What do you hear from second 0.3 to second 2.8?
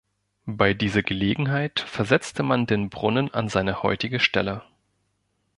Bei dieser Gelegenheit versetzte man